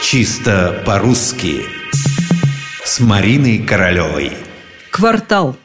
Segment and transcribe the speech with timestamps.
[0.00, 1.62] Чисто по-русски
[2.84, 4.32] С Мариной Королевой
[4.90, 5.56] Квартал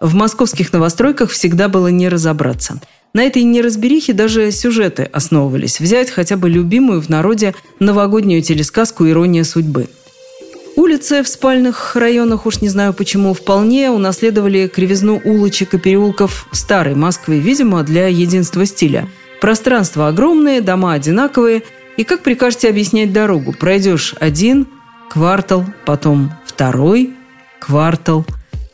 [0.00, 2.80] В московских новостройках всегда было не разобраться–
[3.14, 5.80] на этой неразберихе даже сюжеты основывались.
[5.80, 9.88] Взять хотя бы любимую в народе новогоднюю телесказку «Ирония судьбы».
[10.76, 16.94] Улицы в спальных районах, уж не знаю почему, вполне унаследовали кривизну улочек и переулков старой
[16.94, 19.08] Москвы, видимо, для единства стиля.
[19.40, 21.62] Пространства огромные, дома одинаковые.
[21.98, 23.52] И как прикажете объяснять дорогу?
[23.52, 24.66] Пройдешь один
[25.10, 27.10] квартал, потом второй
[27.60, 28.24] квартал.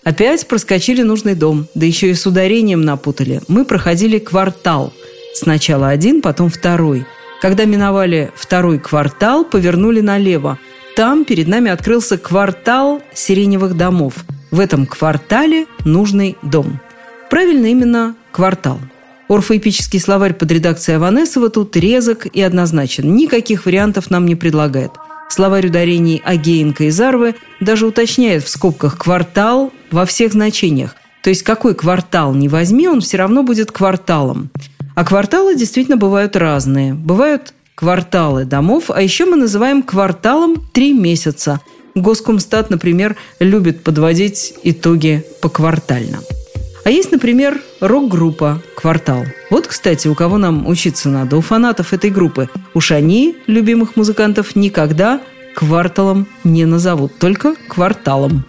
[0.04, 3.40] Опять проскочили нужный дом, да еще и с ударением напутали.
[3.48, 4.92] Мы проходили квартал.
[5.34, 7.04] Сначала один, потом второй.
[7.40, 10.60] Когда миновали второй квартал, повернули налево–
[10.94, 14.14] там перед нами открылся квартал сиреневых домов.
[14.52, 16.80] В этом квартале нужный дом.
[17.30, 18.78] Правильно именно квартал.
[19.28, 23.14] Орфоэпический словарь под редакцией Аванесова тут резок и однозначен.
[23.14, 24.90] Никаких вариантов нам не предлагает.
[25.30, 30.94] Словарь ударений Агеенко и Зарвы даже уточняет в скобках «квартал» во всех значениях.
[31.22, 34.50] То есть какой квартал не возьми, он все равно будет кварталом.
[34.94, 36.92] А кварталы действительно бывают разные.
[36.92, 41.60] Бывают кварталы домов, а еще мы называем кварталом три месяца.
[41.94, 46.18] Госкомстат, например, любит подводить итоги поквартально.
[46.84, 49.24] А есть, например, рок-группа «Квартал».
[49.48, 52.50] Вот, кстати, у кого нам учиться надо, у фанатов этой группы.
[52.74, 55.22] Уж они, любимых музыкантов, никогда
[55.54, 58.44] кварталом не назовут, только кварталом.